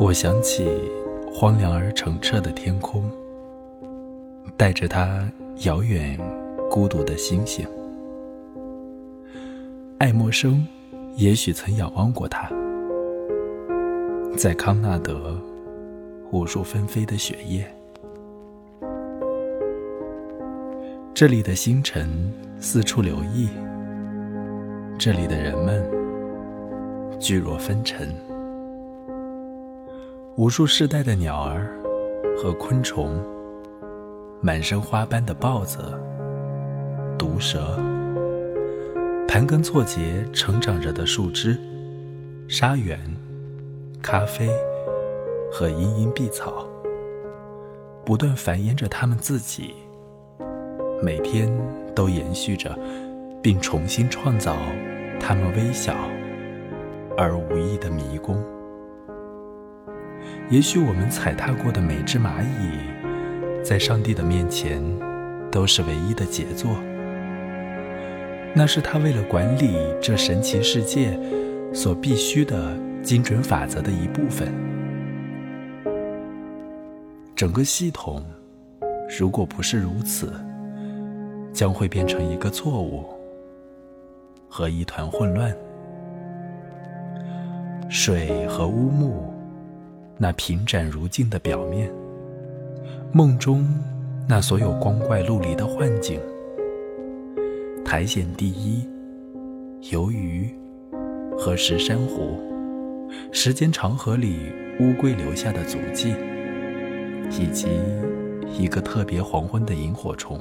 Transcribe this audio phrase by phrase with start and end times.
[0.00, 0.66] 我想起
[1.30, 3.04] 荒凉而澄澈的天空，
[4.56, 5.30] 带着它
[5.66, 6.18] 遥远、
[6.70, 7.68] 孤独的星星。
[9.98, 10.66] 爱默生
[11.16, 12.50] 也许曾仰望过它，
[14.38, 15.38] 在康纳德
[16.30, 17.70] 无数纷飞的雪夜，
[21.12, 22.08] 这里的星辰
[22.58, 23.50] 四处流溢，
[24.98, 25.86] 这里的人们
[27.20, 28.08] 聚若纷尘。
[30.40, 31.70] 无数世代的鸟儿
[32.34, 33.22] 和昆虫，
[34.40, 35.92] 满身花斑的豹子、
[37.18, 37.78] 毒蛇，
[39.28, 41.60] 盘根错节成长着的树枝、
[42.48, 42.98] 沙原、
[44.00, 44.48] 咖啡
[45.52, 46.66] 和茵茵碧草，
[48.02, 49.74] 不断繁衍着它们自己，
[51.02, 51.52] 每天
[51.94, 52.74] 都延续着，
[53.42, 54.56] 并重新创造
[55.20, 55.94] 它们微小
[57.14, 58.42] 而无意的迷宫。
[60.50, 64.82] 也许我们踩踏过的每只蚂蚁，在上帝的面前
[65.48, 66.72] 都是唯一的杰作。
[68.52, 71.16] 那是他为了管理这神奇世界
[71.72, 74.52] 所必须的精准法则的一部分。
[77.36, 78.20] 整个系统，
[79.20, 80.32] 如果不是如此，
[81.52, 83.04] 将会变成一个错误
[84.48, 85.56] 和一团混乱。
[87.88, 89.29] 水和乌木。
[90.22, 91.90] 那平展如镜的表面，
[93.10, 93.66] 梦中
[94.28, 96.20] 那所有光怪陆离的幻境，
[97.82, 98.86] 苔藓第一，
[99.80, 100.54] 鱿鱼
[101.38, 102.38] 和石珊瑚，
[103.32, 106.14] 时间长河里乌龟留下的足迹，
[107.30, 107.68] 以及
[108.58, 110.38] 一个特别黄昏的萤火虫，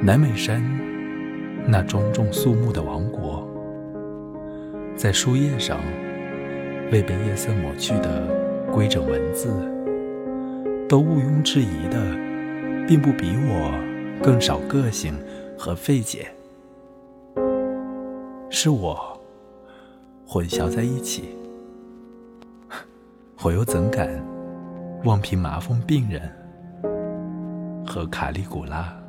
[0.00, 0.62] 南美山
[1.66, 3.44] 那庄重肃穆的王国，
[4.94, 5.80] 在书页上。
[6.90, 8.26] 未被夜色抹去的
[8.72, 9.48] 规整文字，
[10.88, 11.98] 都毋庸置疑的，
[12.86, 13.72] 并不比我
[14.22, 15.18] 更少个性
[15.58, 16.26] 和费解。
[18.50, 19.18] 是我
[20.26, 21.34] 混淆在一起，
[23.42, 24.08] 我又怎敢
[25.04, 26.30] 妄评麻风病人
[27.86, 29.01] 和卡利古拉？